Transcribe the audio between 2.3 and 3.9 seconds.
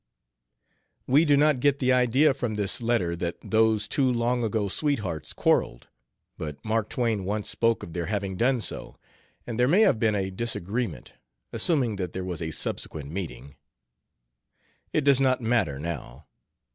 from this letter that those